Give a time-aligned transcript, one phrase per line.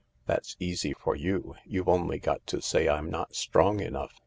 [0.25, 4.19] "That's easy for you; you've only got to say I'm not strong enough.